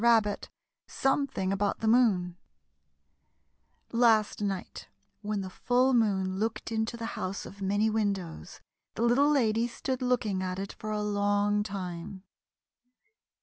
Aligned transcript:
RABBIT 0.03 0.49
SOMETHING 0.87 1.53
ABOUT 1.53 1.79
THE 1.81 1.87
MOON 1.87 2.35
Last 3.91 4.41
night 4.41 4.87
when 5.21 5.41
the 5.41 5.49
full 5.51 5.93
moon 5.93 6.39
looked 6.39 6.71
into 6.71 6.97
the 6.97 7.05
House 7.13 7.45
of 7.45 7.61
Many 7.61 7.87
Windows 7.87 8.61
the 8.95 9.03
Little 9.03 9.29
Lady 9.29 9.67
stood 9.67 10.01
looking 10.01 10.41
at 10.41 10.57
it 10.57 10.73
for 10.73 10.89
a 10.89 11.03
long 11.03 11.61
time. 11.61 12.23